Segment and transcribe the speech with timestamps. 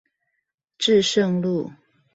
[0.79, 1.69] 至聖路